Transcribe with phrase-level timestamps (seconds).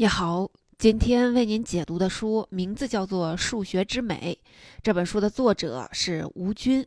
[0.00, 0.48] 你好，
[0.78, 4.40] 今天为您解读的书名字叫做《数学之美》。
[4.82, 6.86] 这本书的作者是吴军。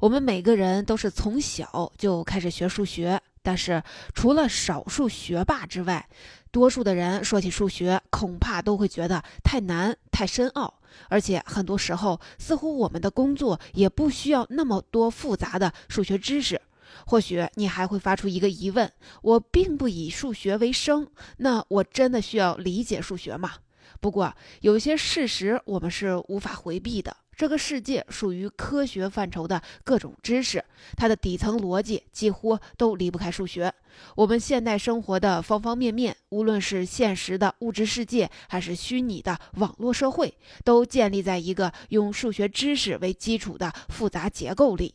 [0.00, 3.80] 我们每个人都是从小就开始学数学，但是
[4.12, 6.04] 除了少数学霸之外，
[6.50, 16.60] 多数的人说起数学，恐怕都会觉得太难、太深奥，而且很多时候似乎我们的工作也不需要那么多复杂的数学知识。
[17.06, 18.90] 或许你还会发出一个疑问：
[19.22, 21.08] 我并不以数学为生，
[21.38, 23.52] 那我真的需要理解数学吗？
[24.00, 27.16] 不过，有些事实我们是无法回避的。
[27.34, 30.64] 这个世界属于科学范畴的各种知识，
[30.96, 33.72] 它的底层逻辑几乎都离不开数学。
[34.16, 44.88] 我们现代生活的方方面面，无论是现实的物质世界，还是虚拟的网络社会，都建立在一个用数学知识为基础的复杂结构里。《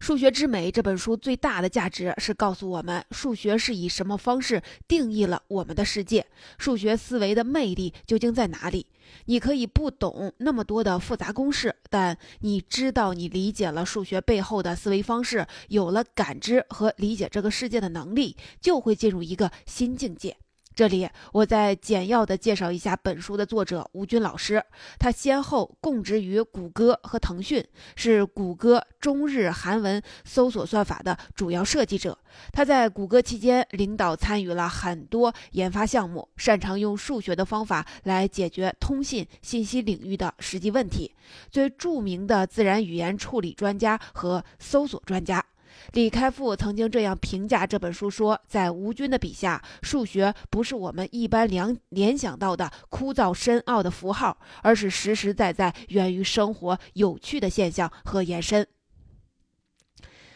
[0.00, 6.26] 数学之美》这本书最大的价值是告诉我们，数学是以什么方式定义了我们的世界，
[6.56, 8.86] 数学思维的魅力究竟在哪里？
[9.24, 20.36] 你可以不懂那么多的复杂公式，但你知道你理解了数学背后的思维方式，有了感知和理解这个世界的能力，就会进入一个新境界。
[20.78, 24.62] 这里，我再简要的介绍一下本书的作者吴军老师。
[24.96, 32.16] 他先后供职于谷歌和腾讯，是谷歌中日韩文搜索算法的主要设计者。
[32.52, 41.12] 他在谷歌期间领导参与了很多研发项目，擅长用数学的方法来解决通信信息领域的实际问题。
[41.50, 45.44] 最著名的自然语言处理专家和搜索专家。
[45.92, 58.66] 李开复曾经这样评价这本书说：“在吴军的笔下，数学不是我们一般联联想到的枯燥深奥的符号，而是实实在在源于生活有趣的现象和延伸。”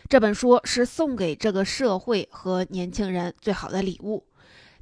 [0.09, 4.27] 这本书是送给这个社会和年轻人最好的礼物。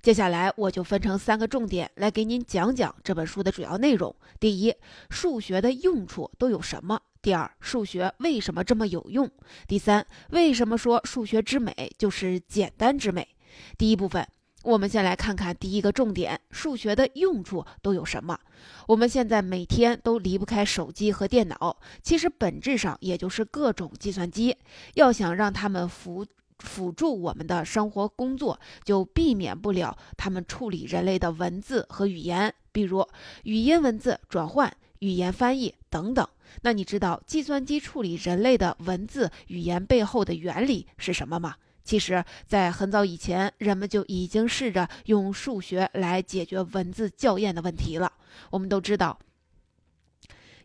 [0.03, 4.17] 接下来，我就分成三个重点来给您讲讲这本书的主要内容。
[4.41, 4.75] 第一，
[5.11, 7.01] 数学的用处都有什么？
[7.23, 9.31] 第二，数学为什么这么有用？
[9.69, 13.29] 第三，为什么说数学之美就是简单之美？
[13.77, 14.27] 第一部分，
[14.63, 18.39] 我们先来看看第一个重点：数学的用处都有什么？
[18.87, 24.57] 我们现在每天都离不开手机和电脑，其实本质上也就是各种计算机。
[24.95, 26.27] 要想让他们辅
[26.59, 33.07] 辅助我们的生活工作，就避免不了他们处理人类的文字和语言，比如
[33.43, 36.27] 语音文字转换、语言翻译等等。
[36.63, 41.57] 那你知道计算机处理人类的文字语言背后的原理是什么吗？
[41.83, 48.13] 其实，在很早以前，人们就已经试着用数学来解决文字校验的问题了。
[48.51, 49.19] 我们都知道，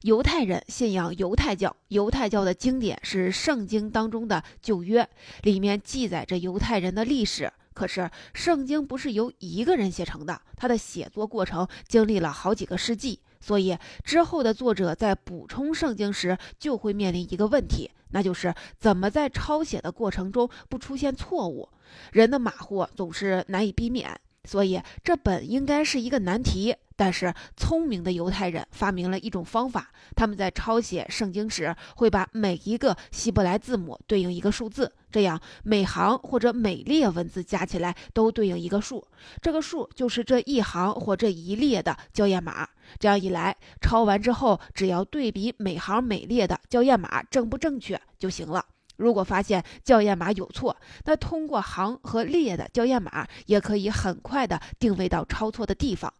[0.02, 5.08] 犹太人信仰犹太教，犹太教的经典是圣经当中的旧约，
[5.42, 7.52] 里面记载着犹太人的历史。
[7.74, 13.20] 可是，圣经不是由一个人写成的，它的写作过程经历了好几个世纪。
[13.46, 21.70] 所以之后的作者在补充圣经时，就会面临一个问题，那就是怎么在抄写的过程中不出现错误。
[22.12, 26.76] 人的马虎总是难以避免，所以这本应该是一个难题。
[26.98, 39.06] 但是聪明的犹太人发明了一种方法，他们在抄写圣经时，会把每一个希伯来字母对应一个数字，这样每行或者每列文字加起来都对应一个数，
[39.42, 42.66] 这个数就是这一行或这一列的校验码。
[42.98, 48.64] 这样一来，抄完之后，只要对比每行每列的校验码正不正确就行了。
[48.98, 50.76] 如果发现校验码有错，
[51.06, 56.14] 那通过行和列的校验码，也可以很快的定位到抄错的地方。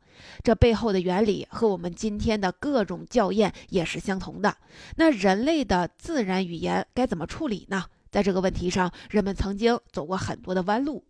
[0.44, 4.56] 这背后的原理和我们今天的各种校验也是相同的。
[4.96, 7.86] 那人类的自然语言该怎么处理呢？
[8.10, 11.04] 在这个问题上，人们曾经走过很多的弯路。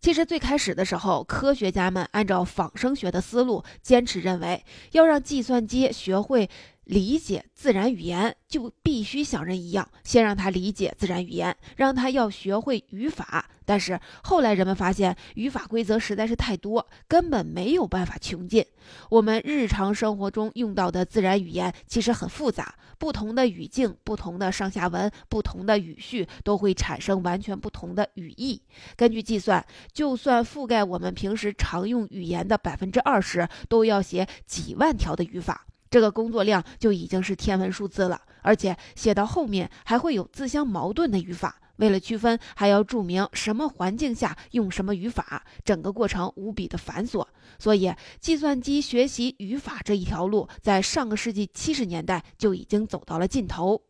[0.00, 6.48] 其实最开始的时候，科学家们按照仿生学的思路，坚持认为要让计算机学会。
[6.88, 13.44] 理解自然语言就必须像人一样，先让他理解自然语言，让他要学会语法。
[13.66, 18.64] 但是后来人们发现，语法规则实在是太多，根本没有办法穷尽。
[19.10, 28.62] 我们日常生活中用到的自然语言其实很复杂，不同的语境、不同的上下文、不同的语序都会产生完全不同的语义。
[28.96, 29.62] 根据计算，
[29.92, 35.66] 就算覆盖我们平时常用语言的百分之二十，都要写几万条的语法。
[35.90, 41.60] 这个工作量就已经是天文数字了，而且写到后面还会有自相矛盾的语法。
[41.76, 47.24] 为了区分，还要注明什么环境下用什么语法，整个过程无比的繁琐。
[47.60, 53.80] 所以，计算机学习语法这一条路，在上个世纪七十年代就已经走到了尽头。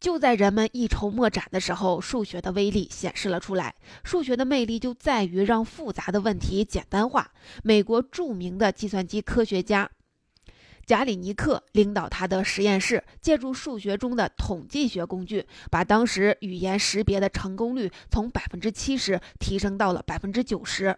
[0.00, 3.74] 就在人们一筹莫展的时候，数学的威力显示了出来。
[4.02, 7.30] 数学的魅力就在于让复杂的问题简单化。
[7.62, 9.90] 美国著名的计算机科学家
[10.86, 20.96] 贾里尼克领导他的实验室，借助数学中的统计学工具，把当时语言识别的成功率从百分之七十提升到了百分之九十。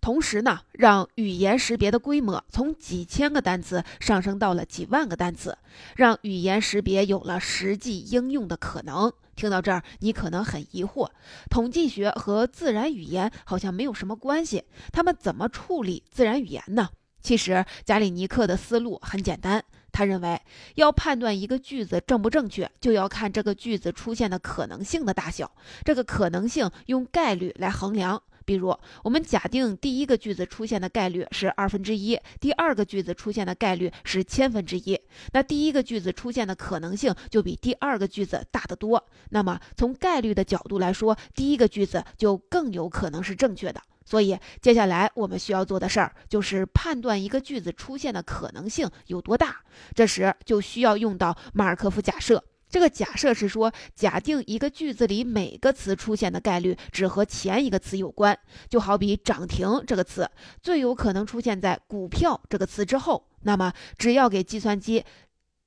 [0.00, 5.58] 同时呢，让语言识别的规模从几千个单词上升到了几万个单词，
[5.94, 9.12] 让语言识别有了实际应用的可能。
[9.36, 11.08] 听到这儿，你可能很疑惑：
[11.48, 16.90] 统计学和自然语言好像没有什么关系，他们怎么处理自然语言呢？
[17.22, 19.62] 其实，加里尼克的思路很简单，
[19.92, 20.40] 他认为
[20.76, 25.52] 要判断一个句子正不正确，就要看这个句子出现的可能性的大小，
[25.84, 28.22] 这个可能性用概率来衡量。
[28.50, 35.00] 比如，我们假定第一个句子出现的概率是二分之一，第二个句子出现的概率是千分之一，
[35.32, 39.06] 那第一个句子出现的可能性就比第二个句子大得多。
[39.28, 43.80] 那么，从概率的角度来说，第一个句子就更有可能是正确的。
[44.04, 49.58] 所以，接下来我们需要做的事儿就是判断一个句子出现的可能性有多大。
[49.94, 52.42] 这时就需要用到马尔科夫假设。
[52.70, 58.38] 这个假设是说，假定一个句子里每个词出现的概率只和前一个词有关，
[58.68, 60.30] 就好比“涨停”这个词
[60.62, 63.26] 最有可能出现在“股票”这个词之后。
[63.42, 65.04] 那么，只要给计算机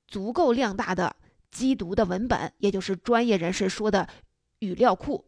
[0.06, 1.14] 足够量大的
[1.50, 4.08] 机读的文本，也就是专业人士说的
[4.60, 5.24] 语料库。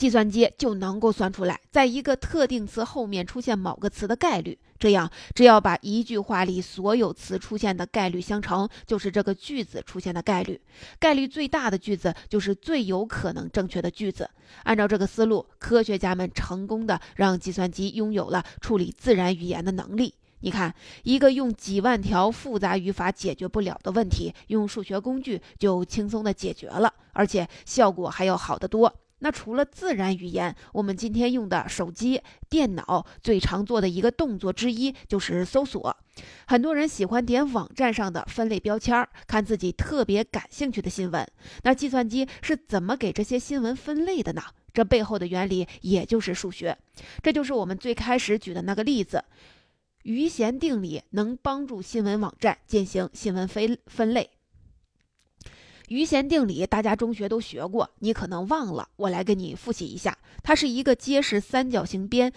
[0.00, 4.58] 计算机就能够算出来，在一个特定词后面出现某个词的概率。
[4.78, 10.58] 这样，只要把一句话里所有词出现的概率相乘，就是这个句子出现的概率。
[10.98, 14.30] 概率最大的句子就是最有可能正确的句子。
[14.62, 20.14] 按照这个思路，科学家们成功的让计算机拥有了处理自然语言的能力。
[20.40, 28.90] 你看，一个用几万条复杂语法解决不了的问题，用数学工具就轻松的解决了，而且效果还要好得多。
[29.20, 35.96] 那除了自然语言，我们今天用的手机、电脑最常做的一个动作之一就是搜索。
[36.46, 41.26] 很多人喜欢点网站上的分类标签，看自己特别感兴趣的新闻。
[41.62, 44.42] 那计算机是怎么给这些新闻分类的呢？
[44.72, 46.76] 这背后的原理也就是数学。
[47.22, 49.24] 这就是我们最开始举的那个例子，
[50.02, 54.30] 余弦定理能帮助新闻网站进行新闻分分类。
[55.90, 60.16] 余弦定理大家中学都学过，你可能忘了，我来给你复习一下。
[60.40, 62.32] 它是一个揭示三角形边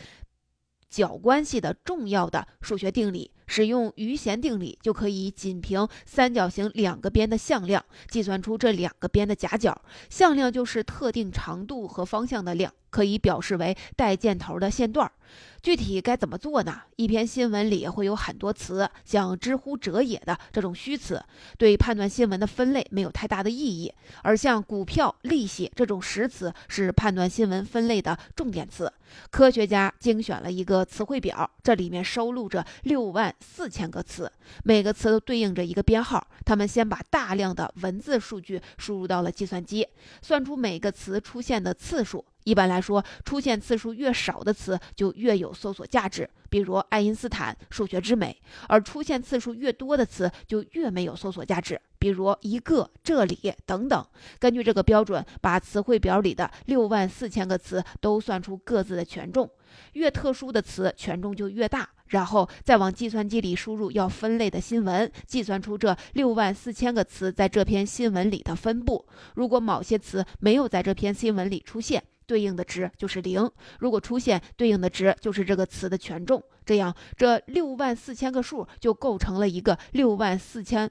[0.90, 3.30] 角关系的重要的数学定理。
[3.48, 9.82] 使用余弦定理就可以仅凭三角形两个边的向量计算出这两个边的夹角。
[10.10, 15.12] 向量就是特定长度和方向的量，可以表示为带箭头的线段。
[15.64, 16.82] 具体该怎么做呢？
[16.98, 21.24] 一篇新闻里会有很多词，像“知乎者也”的这种虚词，
[21.58, 23.90] 对判断新闻的分类没有太大的意义；
[24.22, 28.92] 而像股票、利息这种实词是判断新闻分类的重点词。
[29.32, 34.32] 科学家精选了一个词汇表，这里面收录着六万四千个词，
[34.64, 36.28] 每个词都对应着一个编号。
[36.46, 39.88] 他们先把大量的文字数据输入到了计算机，
[40.22, 42.26] 算出每个词出现的次数。
[42.44, 48.32] 一般来说，出现次数越少的词就越有搜索价值，比如爱因斯坦、数学之美；
[48.68, 54.06] 而出现次数越多的词就越没有搜索价值，比如一个、这里等等。
[54.40, 59.50] 根据这个标准，把词汇表里的六万四千个词都算出各自的权重，
[59.94, 61.90] 越特殊的词权重就越大。
[62.08, 69.04] 然后再往计算机里输入要分类的新闻，计算出这六万四千个词在这篇新闻里的分布。
[69.34, 73.48] 如果某些词没有在这篇新闻里出现，对应的值就是零；
[73.80, 76.44] 如果出现，对应的值就是这个词的权重。
[76.66, 80.90] 这样，这六万四千个数就构成了一个六万四千。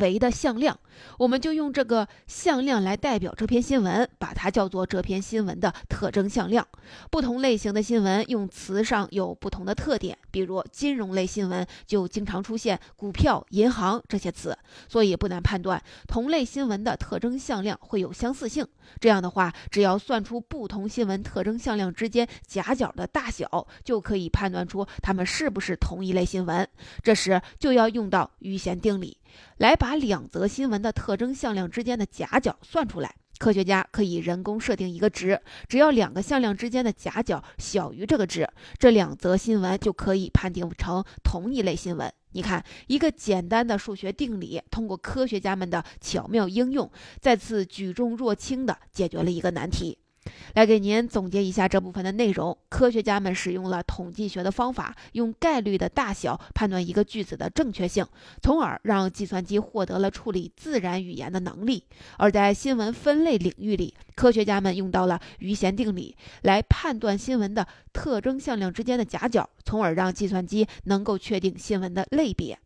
[0.00, 0.78] 维的向量，
[1.16, 6.66] 我们就用这个向量来代表这篇新闻，把它叫做这篇新闻的特征向量。
[7.10, 14.54] 不同类型的新闻用词上有不同的特点，比如金融类新闻就经常出现股票、银行这些词，
[14.90, 18.66] 所以不难判断同类新闻的特征向量会有相似性。
[19.00, 26.68] 这样的话，只要算出不同新闻特征向量之间夹角的大小，就可以判断出它们是不是同一类新闻。
[27.02, 29.18] 这时就要用到余弦定理。
[29.58, 33.14] 来把两则新闻的特征向量之间的夹角算出来。
[33.38, 42.12] 科学家可以人工设定一个值，只要两个向量之间的夹角小于这个值，这两则新闻就可以判定成同一类新闻。
[42.32, 46.90] 你看，一个简单的数学定理，通过科学家们的巧妙应用，
[47.20, 49.98] 再次举重若轻地解决了一个难题。
[50.54, 52.56] 来给您总结一下这部分的内容。
[52.68, 58.06] 科学家们使用了统计学的方法，用概率的大小判断一个句子的正确性，
[58.42, 61.84] 从而让计算机获得了处理自然语言的能力。
[62.16, 72.58] 而在新闻分类领域里，科学家们用到了余弦定理来判断新闻的特征向量之间的夹角，从而让计算机能够确定新闻的类别。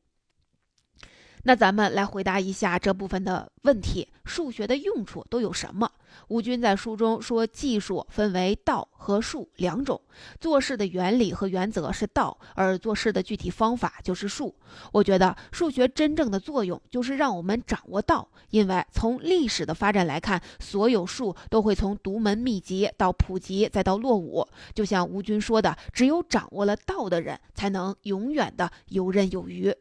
[1.45, 5.91] 那咱们来回答一下这部分的问题：数学的用处都有什么？
[6.29, 10.01] 吴军在书中说，技术分为道和术两种，
[10.39, 14.55] 做事的原理和原则是道，而做事的具体方法就是术。
[14.93, 24.47] 我觉得数学真正的作用就是让我们掌握道，因为从历史的发展来看，所有术都会从独门秘籍到普及再到落伍。
[24.75, 29.75] 就像吴军说的，只有掌握了道的人，才能永远的游刃有余。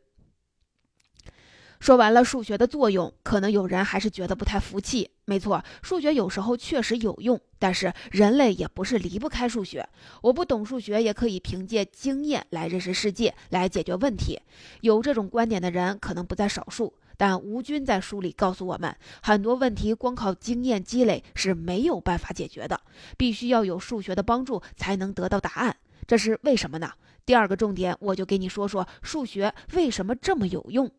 [1.81, 5.09] 说完了数学的作用，可能有人还是觉得不太服气。
[5.25, 9.89] 没错，数学有时候确实有用，但是人类也不是离不开数学。
[10.21, 14.39] 我不懂数学，也可以凭借经验来认识世界，来解决问题。
[14.81, 22.79] 有这种观点的人可能不在少数，但吴军在书里告诉我们，很多问题光靠经验积累是没有办法解决的，
[23.17, 25.75] 必须要有数学的帮助才能得到答案。
[26.05, 26.91] 这是为什么呢？
[27.25, 30.91] 第二个重点，我就给你说说数学为什么这么有用。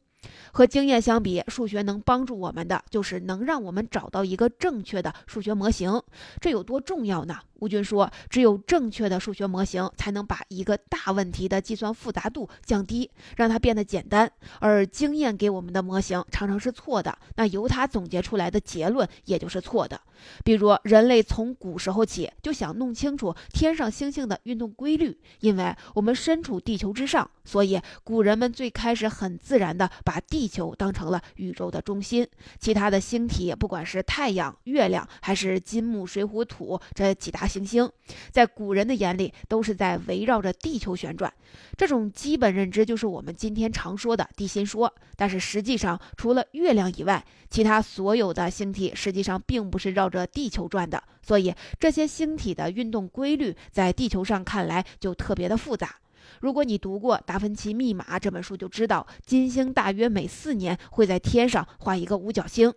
[0.52, 6.02] 和经验相比，数学能帮助我们的就是能让我们找到一个正确的数学模型。
[6.40, 7.38] 这有多重要呢？
[7.60, 14.28] 吴军说：“只有正确的数学模型，才能把一个大问题的计算复杂度降低，让它变得简单。
[14.58, 20.00] 而经验给我们的模型常常是错的，那由它总结出来的结论也就是错的。
[20.44, 32.26] 比如，人类从古时候起就想弄清楚天上星星的运动规律，因为我们身处地球之上，所以古人们最开始很自然地把把地球当成了宇宙的中心，
[32.60, 37.90] 其他的星体，不管是太阳、月亮，还是金木水火土这几大。”行星
[38.30, 41.32] 在古人的眼里都是在围绕着地球旋转，
[41.78, 44.92] 这种基本认知就是我们今天常说的地心说。
[45.16, 51.02] 但是实际上，除了月亮以外，其他所有的星体实际上并不是绕着地球转的。
[51.22, 55.96] 所以这些星体的运动规律在地球上看来就特别的复杂。
[56.40, 62.72] 如果你读过《达芬奇密码》这本书，就知道金星大约每四年会在天上画一个五角星。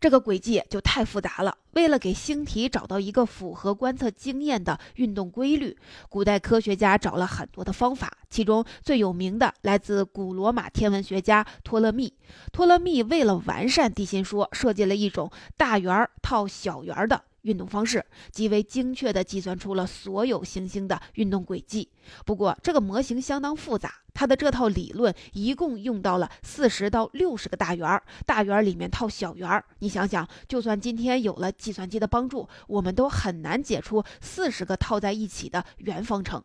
[0.00, 1.56] 这个轨迹就太复杂了。
[1.74, 8.12] 为了给星体找到一个符合观测经验的运动规律，古代科学家找了很多的方法。
[8.28, 12.12] 其中最有名的来自古罗马天文学家托勒密。
[12.50, 17.22] 托勒密为了完善地心说，设计了一种大圆套小圆的。
[17.42, 21.88] 运动方式极为精确地计算出了所有行星的运动轨迹。
[22.24, 29.64] 不过，这个模型相当复杂，它的这套理论一共用到了四十到六十个大圆儿，大圆儿里面套小圆儿。
[29.78, 36.42] 你想想，就算今天有了计算机的帮助，我们都很难解出四十个套在一起的圆方程。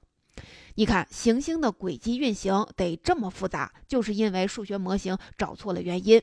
[0.76, 6.22] 你看，行星的轨迹运行得这么复杂，就是因为数学模型找错了原因。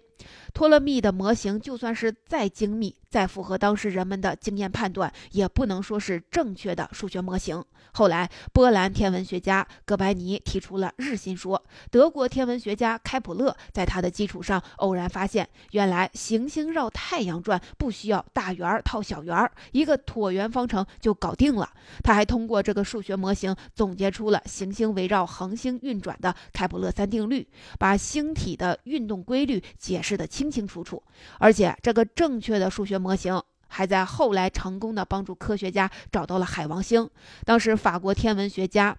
[0.52, 7.62] 托勒密的模型就算是再精密、再符合当时人们的经验判断，也不能说是正确的数学模型。
[7.92, 21.70] 后来，波兰天文学家哥白尼提出了日心说，德国天文学家开普勒在他的基础上偶然发现，原来行星绕太阳转不需要大圆套小圆，一个椭圆方程就搞定了。
[22.02, 24.42] 他还通过这个数学模型总结出了。
[24.46, 27.46] 行星围绕恒星运转的开普勒三定律，
[27.78, 31.00] 把星体的运动规律解释得清清楚楚。
[31.38, 37.10] 而且，这个正确的数学模型还在后来成功的帮助科学家找到了海王星。
[37.44, 38.96] 当时，法国天文学家。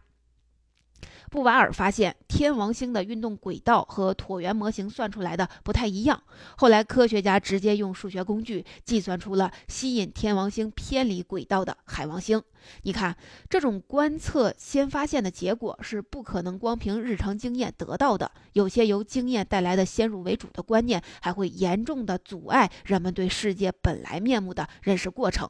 [1.35, 6.23] 布瓦尔发现天王星的运动轨道和椭圆模型算出来的不太一样。
[6.55, 12.41] 后来科学家直接用数学工具计算出了吸引天王星偏离轨道的海王星。
[12.83, 13.13] 你看，
[13.49, 18.31] 这种观测先发现的结果是不可能光凭日常经验得到的。
[18.53, 25.49] 有些由经验带来的先入为主的观念，还会严重的阻碍人们对世界本来面目的认识过程。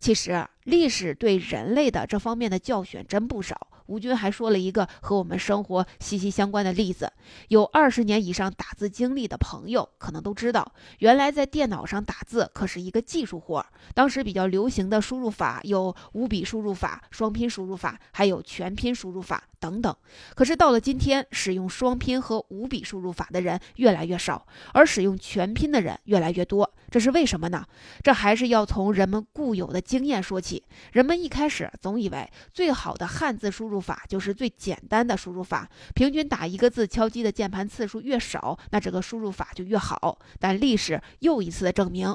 [0.00, 3.68] 其实，历史对人类的这方面的教训真不少。
[3.86, 7.12] 吴军还说了一个和我们生活息息相关的例子：
[7.48, 13.64] 有二十年以上打字经历的朋友可能都知道，原来在电脑上打字可是一个技术活。
[13.94, 19.94] 当时比较流行的输入法有五笔输入法、双拼输入法，还有全拼输入法等等。
[20.34, 26.70] 可是到了今天，使用双拼和五笔输入法的人越来越少，而使用全拼的人越来越多。
[26.90, 27.64] 这是为什么呢？
[28.02, 30.62] 这还是要从人们固有的经验说起。
[30.92, 40.18] 人们一开始总以为最好的汉字输入入法就是最简单的输入法，平均打一个字敲击的键盘次数越少，那这个输入法就越好。
[40.38, 42.14] 但历史又一次的证明。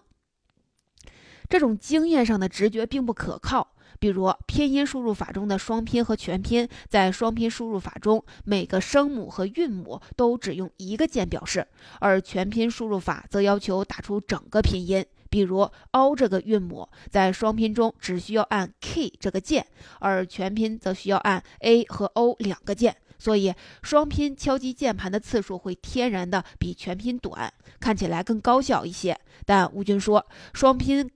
[1.50, 3.74] 这种经验上的直觉并不可靠。
[4.00, 11.68] 比如拼音输入法中的双拼和全拼，在双拼输入法中，每个声母和韵母都只用一个键表示，
[12.00, 15.04] 而全拼输入法则要求打出整个拼音。
[15.30, 19.66] 比如 “o” 这个韵母，在双拼中只需要按 “k” 这个键，
[20.00, 22.96] 而全拼则需要按 “a” 和 “o” 两个键。
[23.20, 29.20] 所以，双拼敲击键盘的次数会天然的比全拼短，看起来更高效一些。
[29.44, 31.10] 但吴军说，双拼。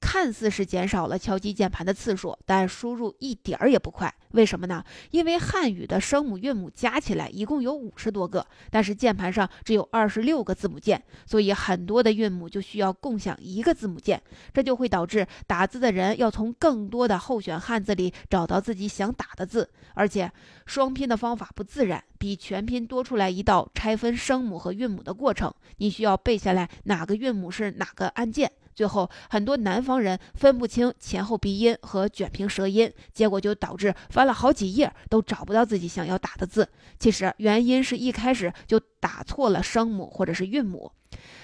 [0.00, 4.12] 看似是减少了敲击键盘的次数，但输入一点儿也不快。
[4.32, 4.82] 为什么呢？
[5.10, 19.68] 因为汉语的声母韵母加起来一共有五十多个，但是键盘上只有二十六个字母键，所以很多的韵母就需要共享一个字母键，这就会导致打字的人要从更多的候选汉字里找到自己想打的字。
[19.94, 20.30] 而且
[20.66, 28.50] 双拼的方法不自然，比全拼多出来一道拆分声母和韵母的过程，你需要背下来哪个韵母是哪个按键。
[28.74, 36.68] 最后，很多南方人分不清前后鼻音和卷平舌音，结果就导致翻了好几页都找不到自己想要打的字。
[36.98, 40.92] 其实原因是一开始就打错了声母或者是韵母。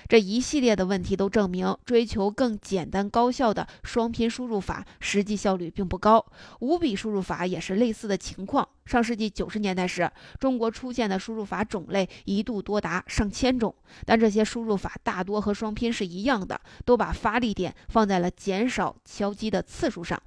[0.09, 6.25] 这一系列的问题都证明，追求更简单高效的双拼输入法实际效率并不高。
[6.61, 8.69] 五笔输入法也是类似的情况。
[8.85, 10.09] 上世纪九十年代时，
[10.39, 20.23] 中国出现的输入法种类一度多达上千种，但这些输入法大多和双拼是一样的，都把发力点放在了减少敲击的次数上，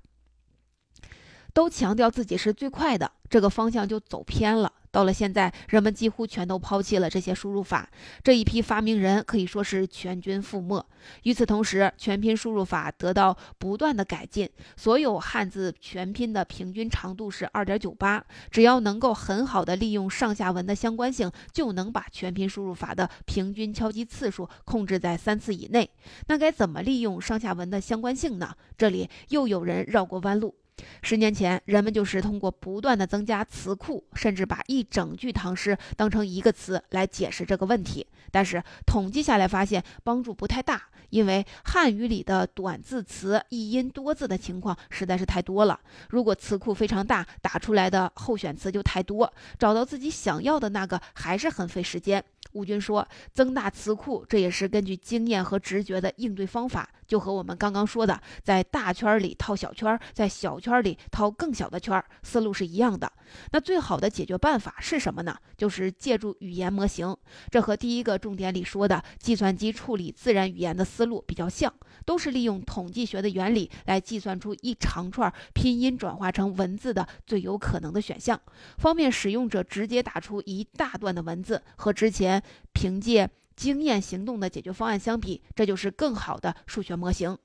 [1.53, 4.71] 都强调自己是最快的，这个方向就走偏了。
[4.91, 7.87] 到了现在，人们几乎全都抛弃了这些输入法，
[8.23, 10.83] 这一批发明人可以说是全军覆没。
[11.23, 18.25] 与此同时，全拼输入法得到不断的改进，所有汉字全拼的平均长度是二点九八。
[18.49, 25.87] 只要能够很好的利用上下文的相关性，就能把全拼输入法的平均敲击次数控制在三次以内。
[26.25, 28.55] 那该怎么利用上下文的相关性呢？
[28.75, 30.55] 这里又有人绕过弯路。
[31.01, 38.05] 十年前，人们就是通过不断的增加词库，甚至把一整句唐诗当成一个词来解释这个问题。
[38.31, 45.79] 但是统计下来发现帮助不太大，因为汉语里的短字词、一音多字的情况实在是太多了。
[46.09, 52.23] 如果词库非常大，打出来的候选词就太多，找到自己想要的那个还是很费时间。
[52.53, 63.11] 吴军说：“增大词库，这也是根据经验和直觉的应对方法，就和我们刚刚说的，在大圈里套小圈，在小圈里套更小的圈，思路是一样的。
[63.51, 65.35] 那最好的解决办法是什么呢？
[65.57, 67.13] 就是借助语言模型。
[67.49, 71.73] 这和第一个重点里说的计算机处理自然语言的思路比较像，
[72.05, 78.39] 都是利用统计学的原理来计算出一长串拼音转化成文字的最有可能的选项，
[78.77, 81.61] 方便使用者直接打出一大段的文字。
[81.75, 87.37] 和之前。”凭借经验行动的解决方案相比，这就是更好的数学模型。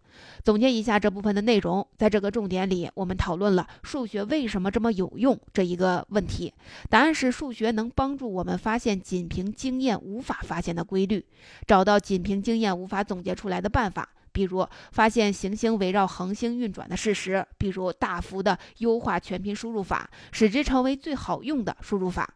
[0.44, 6.54] 总结一下这部分的内容，在这个重点里，我们讨论了数学为什么这么有用这一个问题。
[6.88, 11.26] 答案是数学能帮助我们发现仅凭经验无法发现的规律，
[11.66, 22.32] 找到仅凭经验无法总结出来的办法，比如发现行星围绕恒星运转的事实，比如大幅的优化全拼输入法，使之成为最好用的输入法。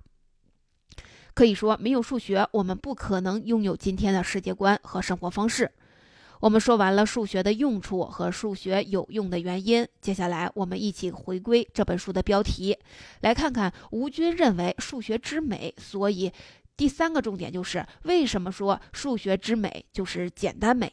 [1.38, 5.70] 可以说，没有数学，我们不可能拥有今天的世界观和生活方式。
[6.40, 12.77] 我们说完了数学的用处和数学有用的原因，接下来我们一起回归这本书的标题，
[13.20, 15.72] 来看看吴军认为数学之美。
[15.79, 16.33] 所以，
[16.77, 20.92] 第三个重点就是为什么说数学之美就是简单美。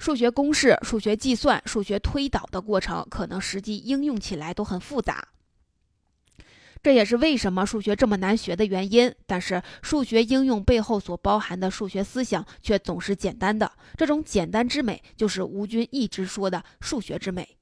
[0.00, 5.28] 数学公式、数学计算、数学推导的过程，可能实际应用起来都很复杂。
[6.84, 9.10] 这也是为什么数学这么难学的原因。
[9.26, 13.72] 但是，数学应用背后所包含的数学思想却总是简单的。
[13.96, 17.56] 这种简单之美，就是吴军一直说的数学之美。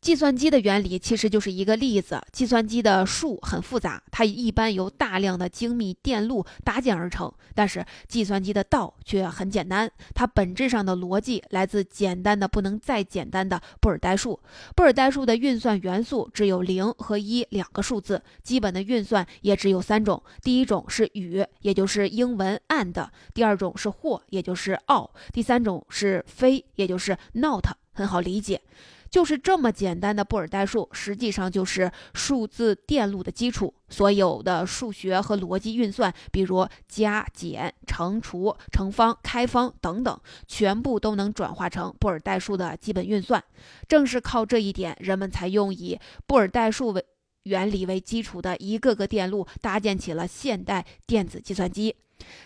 [0.00, 2.20] 计算机的原理其实就是一个例子。
[2.32, 7.32] 计算机的数很复杂，它一般由大量的精密电路搭建而成。
[7.54, 14.38] 但是计算机的道却很简单，它本质上的逻辑来自简单的不能再简单的布尔代数。
[14.76, 27.64] 布尔代数的运算元素只有零和一两个数字，基本的运算也只有三种：第一种是与，也就是英文 and；第二种是或，也就是 or；第三种是非，也就是 not。
[27.92, 28.60] 很好理解。
[29.10, 33.74] 就是这么简单的布尔代数，实际上就是数字电路的基础。
[33.88, 43.42] 所有的数学和逻辑运算，比如加减、乘除、乘方、开方等等，全部都能转化成布尔代数的基本运算。
[43.86, 47.02] 正是靠这一点，人们才用以布尔代数为
[47.44, 51.96] 原理为基础的一个个电路搭建起了现代电子计算机。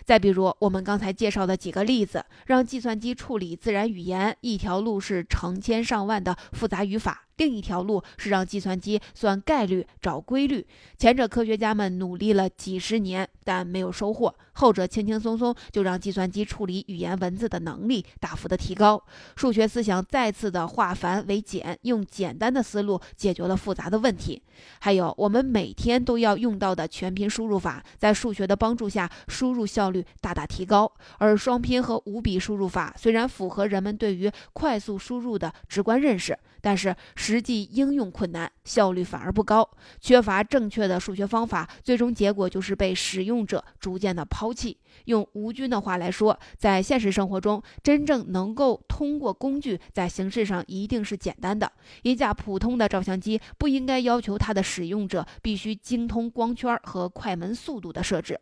[0.05, 7.27] 再比如我们刚才介绍的几个例子，让计算机处理自然语言，一条路是成千上万的复杂语法。
[7.37, 10.65] 另一条路是让计算机算概率、找规律。
[10.97, 19.03] 前者科学家们努力了几十年，但没有收获；后者轻轻松松就让计算机处理语言文字的能力大幅的提高。
[19.35, 24.41] 数学思想再次的化繁为简，用简单的思路解决了复杂的问题。
[24.79, 30.91] 还有我们每天都要用到的全拼输入法，在数学的帮助下，输入效率大大提高。
[31.17, 36.37] 而双拼和五笔输入法虽然符合人们对于快速输入的直观认识。
[36.63, 44.77] 但是实际应用困难，效率反而不高，缺乏正确的数学方法，最终结果就是被使用者逐渐的抛弃。
[45.05, 51.69] 用吴军的话来说，在现实生活中，真正能够通过工具，在形式上一定是简单的。
[52.03, 58.39] 一架普通的照相机不应该要求它的使用者必须精通光圈和快门速度的设置。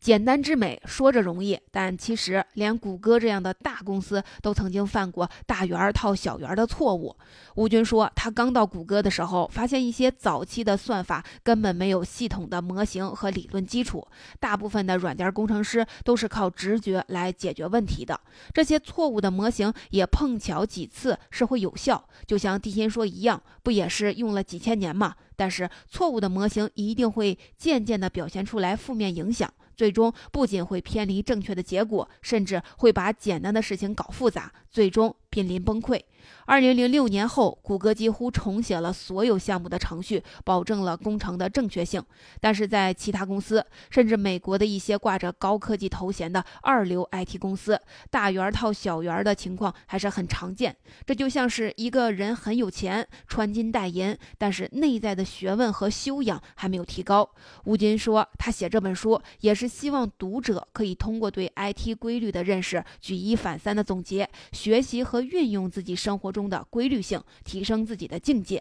[0.00, 7.14] 简单之美说着容易，但其实连谷歌这样的大公司都曾经犯过大圆套小圆的错误。
[7.56, 14.06] 吴军说，他刚到谷歌的时候，发现一些早期的算法根本没有系统的模型和理论基础，
[14.38, 18.18] 大部分的软件工程师都是靠直觉来解决问题的。
[18.54, 25.14] 这些错误的模型也碰巧几次是会有效，就像地心说一样，不也是用了几千年吗？
[25.40, 29.50] 但是错误的模型一定会渐渐地表现出来负面影响。
[29.74, 36.02] 最终不仅会偏离正确的结果，甚至会把简单的事情搞复杂，最终濒临崩溃。
[36.44, 42.02] 二零零六年后，谷歌几乎重写了所有项目的程序，保证了工程的正确性。
[42.40, 50.76] 但是在其他公司，甚至美国的一些挂着高科技头衔的二流 IT 公司，大圆套小圆的情况还是很常见。
[51.06, 57.28] 这就像是一个人很有钱，穿金戴银，但是内在的学问和修养还没有提高。
[57.64, 66.40] 吴军说，他写这本书也是希望读者可以通过对 IT 规律的认识，举一反三的总结、学习和运用自己生活中。
[66.50, 68.60] 的规律性，提升自己的境界。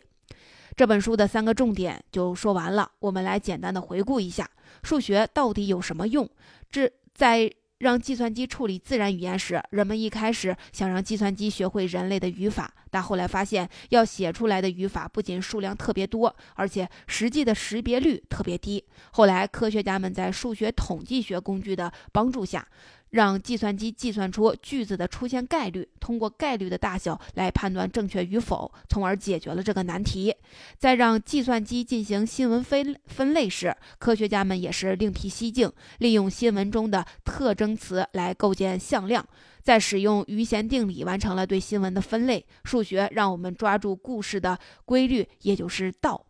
[0.76, 4.48] 这本书的三个重点就说完了，我们来简单的回顾一下：
[4.84, 6.30] 数学到底有什么用？
[6.70, 18.84] 这在让计算机处理自然语言时，人们一开始想让计算机学会人类的语法，但后来发现，要写出来的语法不仅数量特别多，而且实际的识别率特别低。
[19.12, 22.68] 后来，科学家们在数学统计学工具的帮助下。
[23.12, 30.36] 让计算机计算出句子的出现概率，通过概率的大小来判断正确与否，从而解决了这个难题。
[30.78, 39.26] 在让计算机进行新闻分分类时，科学家们也是另辟蹊径，利用新闻中的特征词来构建向量，
[39.64, 42.46] 再使用余弦定理完成了对新闻的分类。
[42.64, 46.26] 数学让我们抓住故事的规律，也就是道。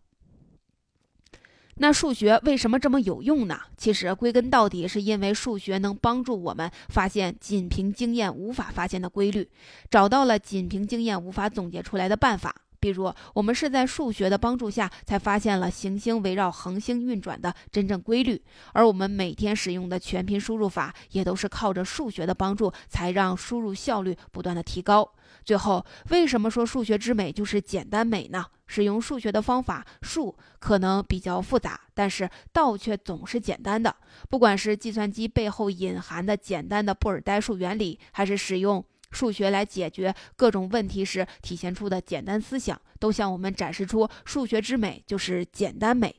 [1.82, 3.58] 那数学为什么这么有用呢？
[3.78, 9.50] 其实归根到底，是因为数学能帮助我们发现仅凭经验无法发现的规律，
[9.90, 12.54] 找到了仅凭经验无法总结出来的办法。
[12.80, 18.42] 比如，我们是在数学的帮助下才发现了行星围绕恒星运转的真正规律，
[18.74, 25.12] 而我们每天使用的全拼输入法，也都是靠着数学的帮助，才让输入效率不断的提高。
[25.44, 28.46] 最后，为什么说数学之美就是简单美呢？
[28.68, 33.96] 使用数学的方法，数可能比较复杂，但是道却总是简单的。
[34.30, 46.19] 不管是计算机背后隐含的简单的布尔代数原理，还是使用数学来解决各种问题时体现出的简单思想，都向我们展示出数学之美就是简单美。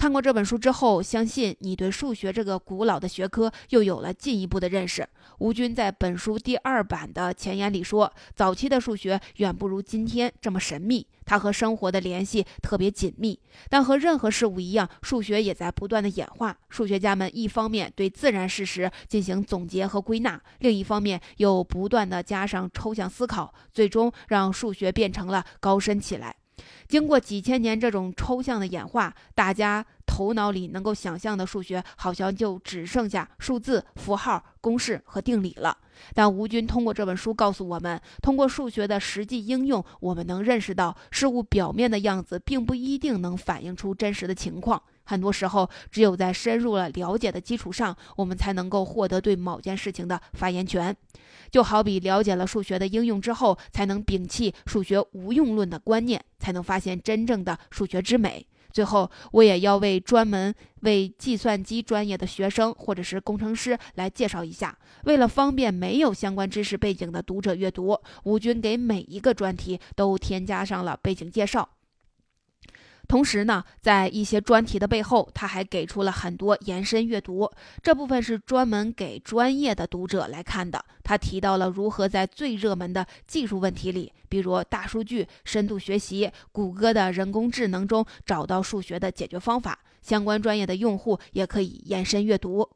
[0.00, 5.06] 看过这本书之后，相信你对数学这个古老的学科又有了进一步的认识。
[5.40, 13.38] 吴军在本书第二版的前言里说，早期的数学远不如今天这么神秘，它和生活的联系特别紧密。
[13.68, 16.56] 但和任何事物一样，数学也在不断的演化。
[16.70, 26.36] 数学家们一方面对自然事实进行总结和归纳，另一方面又不断的加上抽象思考，最终让数学变成了高深起来。
[26.88, 35.76] 经过几千年这种抽象的演化，大家头脑里能够想象的数学，好像就只剩下数字、符号、公式和定理了。
[36.14, 44.82] 但吴军通过这本书告诉我们，通过数学的实际应用，我们能认识到事物表面的样子，并不一定能反映出真实的情况。
[45.04, 50.96] 很多时候，只有在深入了了解的基础上，我们才能够获得对某件事情的发言权。
[51.50, 58.46] 就好比了解了数学的应用之后，才能摒弃数学无用论的观念，才能发现真正的数学之美。
[58.72, 64.78] 最后，我也要为专门为计算机专业的学生或者是工程师来介绍一下。
[65.06, 71.68] 为了方便没有相关知识背景的读者阅读，吴军给每一个专题都添加上了背景介绍。
[73.10, 77.50] 同时呢，在一些专题的背后，他还给出了很多延伸阅读。
[77.82, 80.84] 这部分是专门给专业的读者来看的。
[81.02, 89.76] 他提到了如何在最热门的技术问题里，比如大数据、深度学习、谷歌的人工智能中找到数学的解决方法。
[90.00, 92.66] 相关专业的用户也可以延伸阅读。